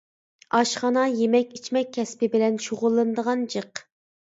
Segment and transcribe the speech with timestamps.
[0.59, 3.89] ئاشخانا، يېمەك-ئىچمەك كەسپى بىلەن شۇغۇللىنىدىغان جىق.